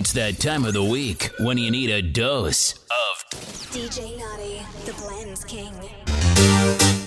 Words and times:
It's 0.00 0.14
that 0.14 0.38
time 0.38 0.64
of 0.64 0.72
the 0.72 0.82
week 0.82 1.30
when 1.40 1.58
you 1.58 1.70
need 1.70 1.90
a 1.90 2.00
dose 2.00 2.72
of 2.72 3.40
DJ 3.70 4.18
Naughty, 4.18 4.62
the 4.86 4.94
Blends 4.94 5.44
King. 5.44 6.99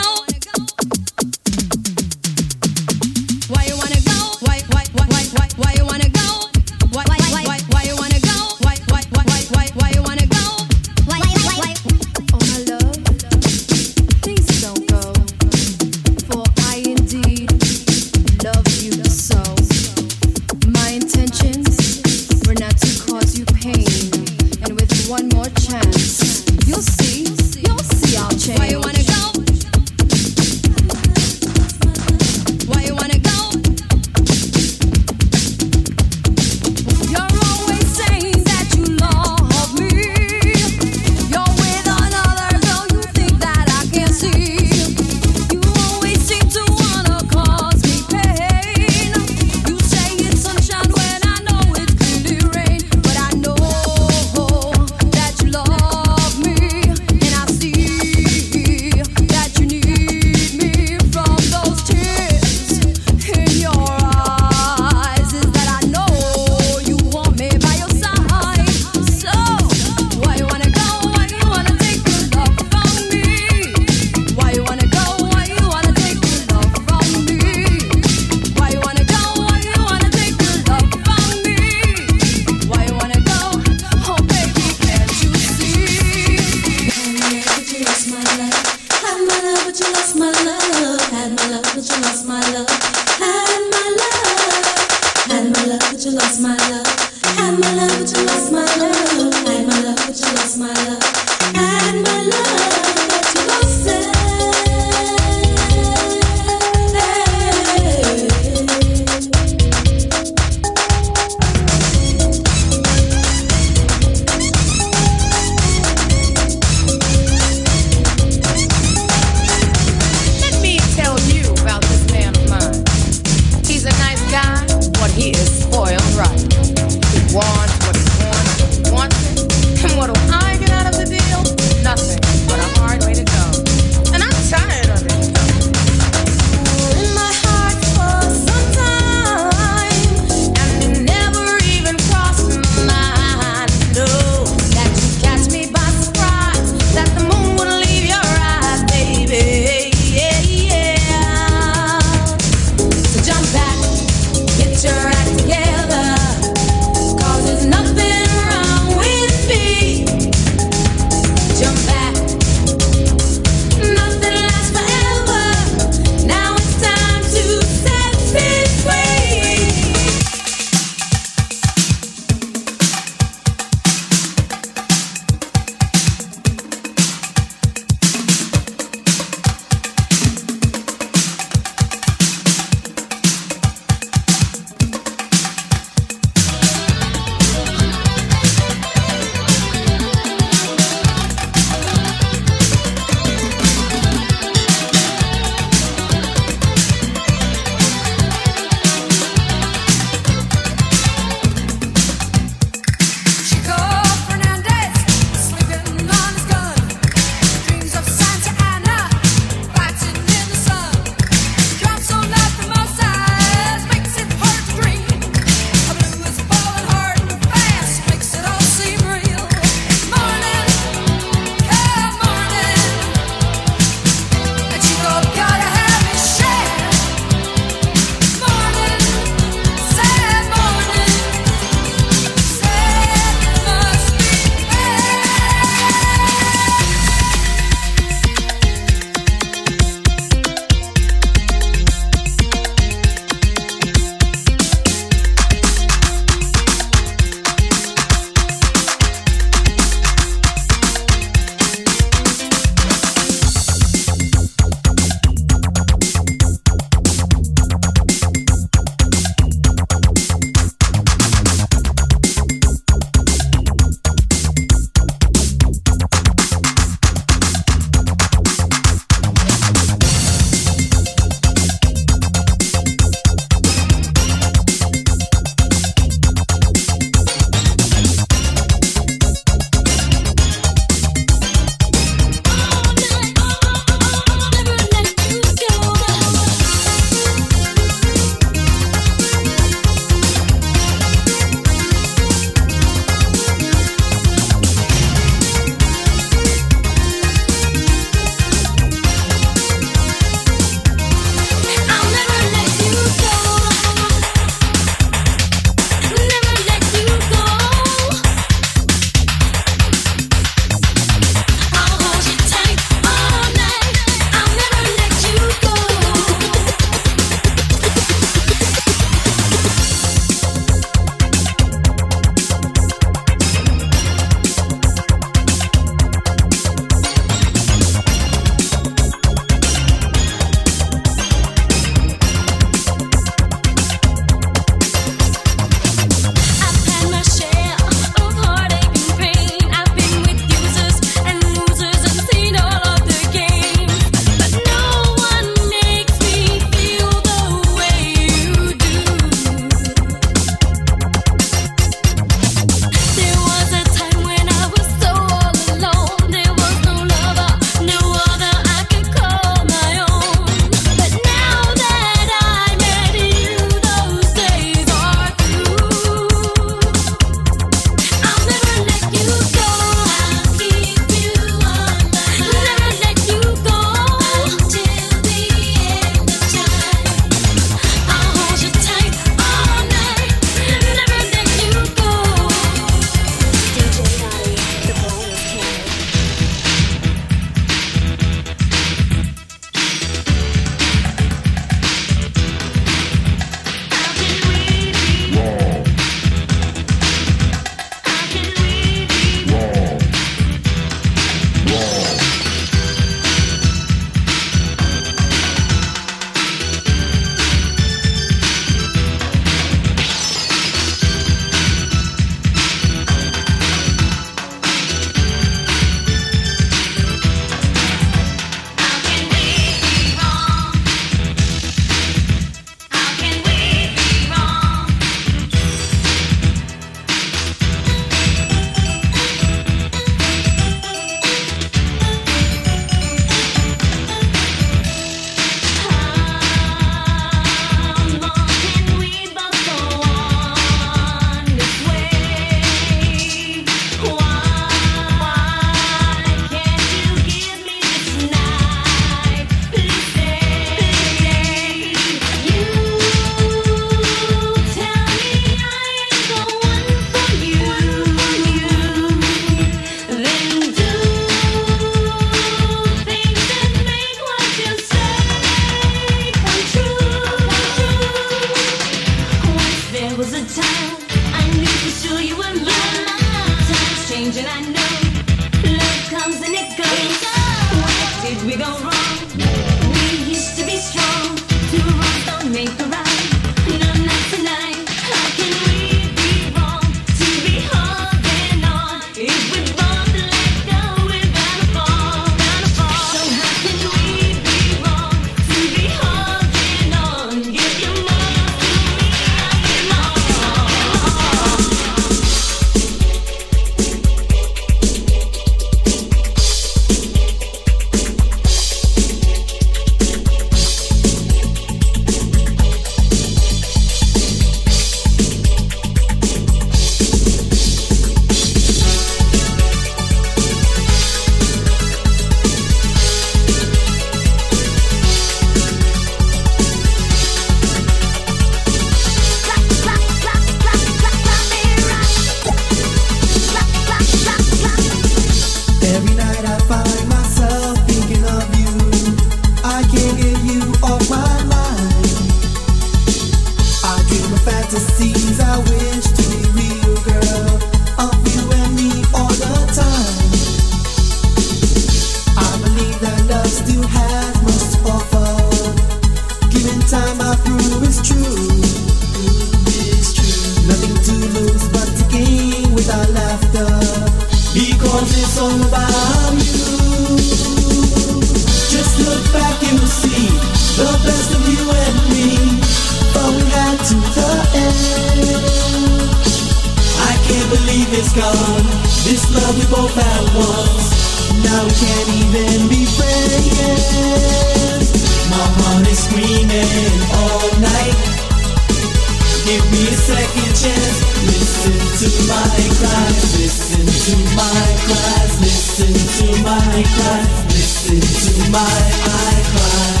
my 596.51 596.83
cry, 596.83 597.21
listen 597.47 598.01
to 598.01 598.51
my, 598.51 598.59
my 598.59 599.43
cry. 599.51 600.00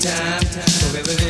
Time, 0.00 0.42
wherever 0.92 1.27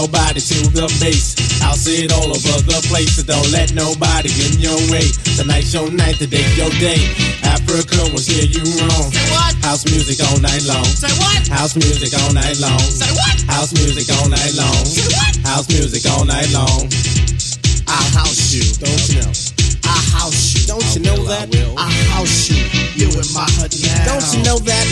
nobody 0.00 0.40
to 0.40 0.58
the 0.72 0.88
bass. 0.96 1.36
I'll 1.60 1.76
see 1.76 2.08
it 2.08 2.12
all 2.12 2.32
over 2.32 2.56
the 2.64 2.80
place, 2.88 3.20
so 3.20 3.22
don't 3.22 3.44
let 3.52 3.76
nobody 3.76 4.32
get 4.32 4.56
in 4.56 4.60
your 4.64 4.80
way. 4.88 5.04
Tonight's 5.36 5.76
your 5.76 5.92
night, 5.92 6.16
today's 6.16 6.48
your 6.56 6.72
day. 6.80 7.04
Africa 7.44 8.00
will 8.08 8.24
hear 8.24 8.48
you 8.48 8.64
wrong. 8.80 9.12
Say 9.12 9.28
what? 9.28 9.52
House 9.60 9.84
music 9.92 10.24
all 10.24 10.40
night 10.40 10.64
long. 10.64 10.88
Say 10.88 11.12
what? 11.20 11.44
House 11.52 11.76
music 11.76 12.16
all 12.16 12.32
night 12.32 12.56
long. 12.56 12.80
Say 12.80 13.12
what? 13.12 13.36
House 13.44 13.76
music 13.76 14.08
all 14.16 14.28
night 14.32 14.54
long. 14.56 14.84
Say 14.88 15.04
what? 15.12 15.32
House 15.44 15.68
music 15.68 16.02
all 16.08 16.24
night 16.24 16.48
long. 16.56 16.88
I'll 17.84 18.10
house 18.16 18.56
you. 18.56 18.64
Don't 18.80 19.04
you 19.12 19.20
know? 19.20 19.32
I 19.84 19.96
house 20.16 20.56
you. 20.56 20.64
Don't 20.64 20.86
you 20.96 21.00
know 21.04 21.20
that? 21.28 21.52
I 21.76 21.92
house 22.08 22.48
you. 22.48 22.64
You 22.96 23.08
in 23.20 23.28
my 23.36 23.44
hut 23.60 23.76
now. 23.84 24.16
Don't 24.16 24.24
you 24.32 24.40
know 24.48 24.56
that? 24.64 24.86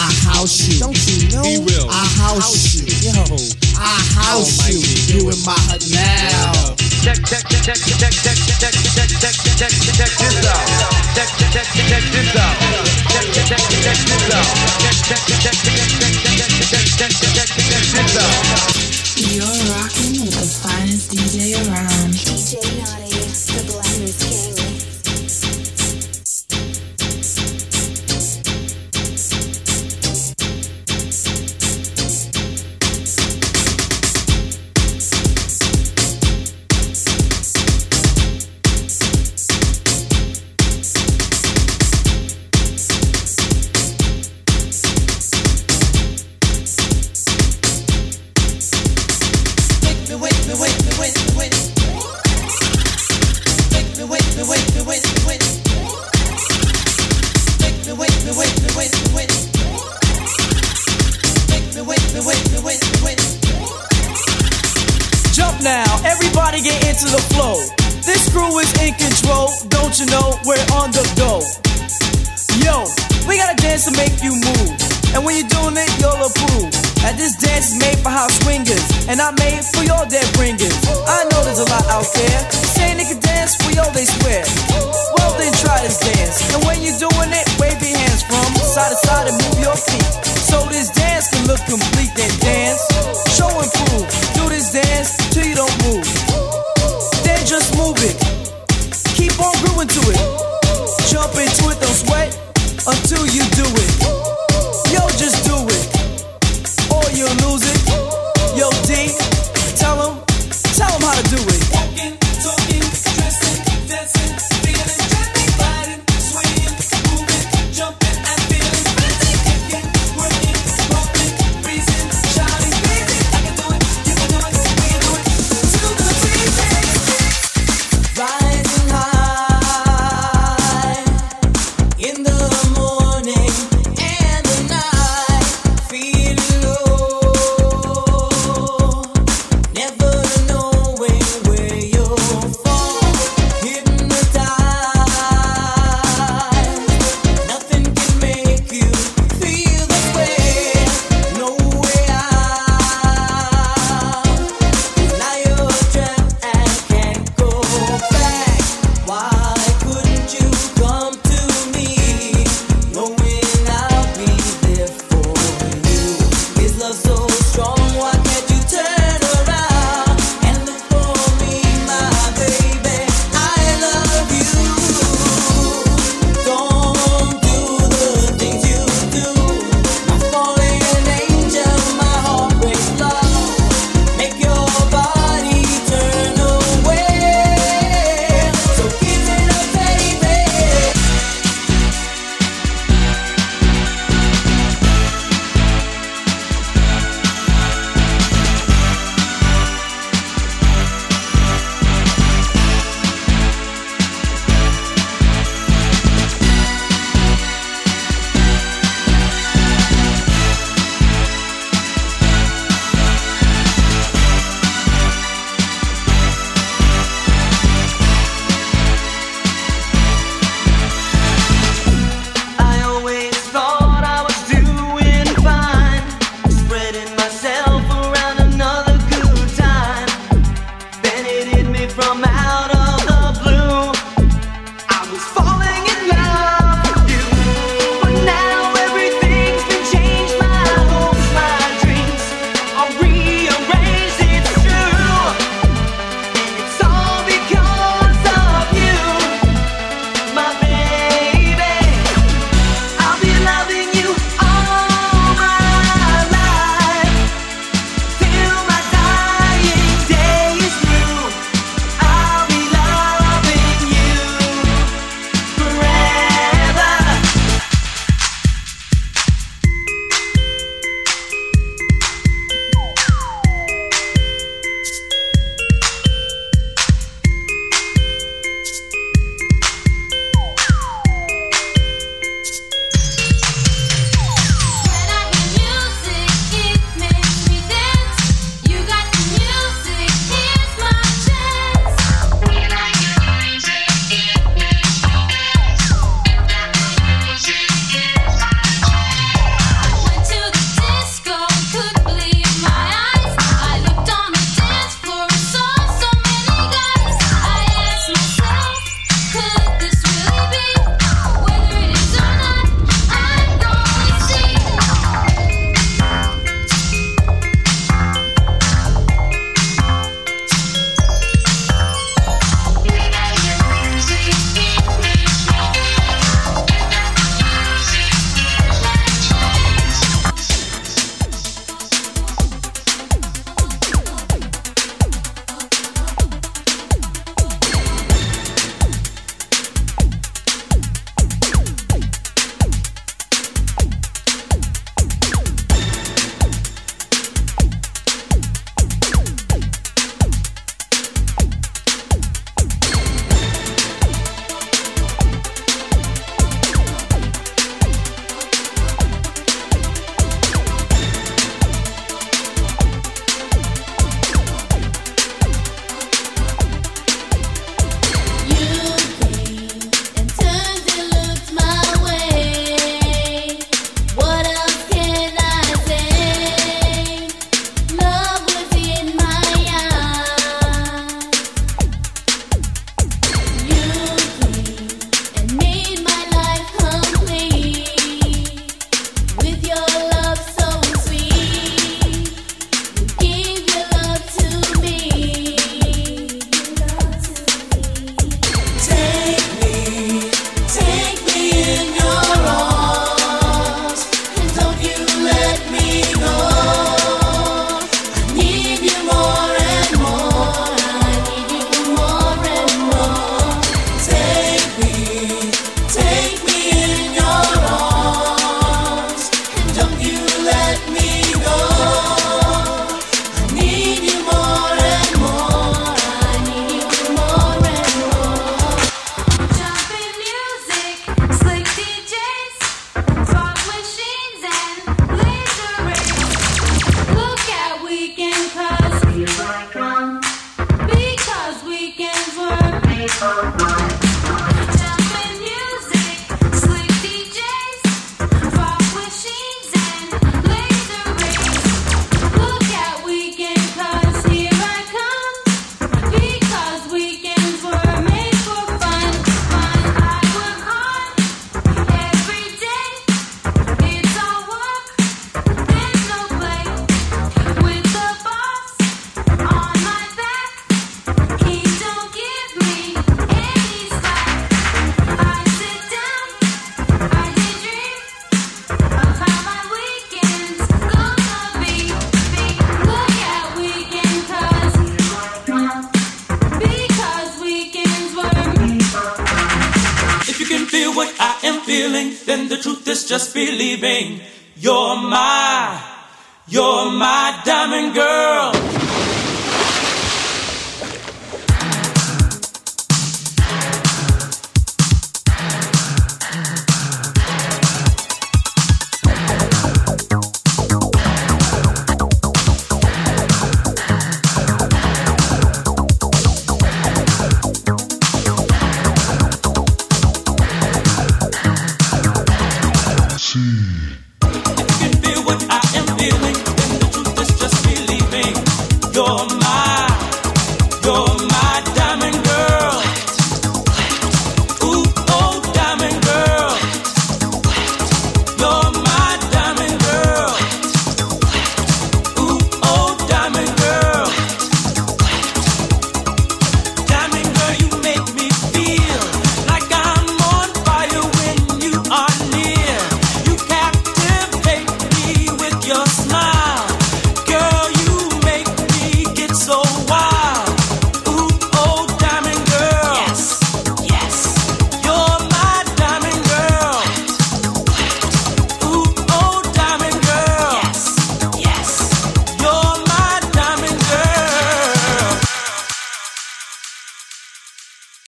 I 0.00 0.08
house 0.24 0.56
you. 0.64 0.80
Don't 0.80 0.96
you 1.04 1.28
know? 1.36 1.44
He 1.44 1.58
will. 1.60 1.88
I 1.92 2.06
house, 2.16 2.40
house 2.40 2.80
you. 2.80 2.88
Yo. 3.12 3.61
I 3.84 3.98
house 4.14 4.68
you, 4.70 4.78
you 5.10 5.30
in 5.30 5.44
my 5.44 5.58
now. 5.90 6.72
You're 19.32 19.46
rocking. 19.74 20.01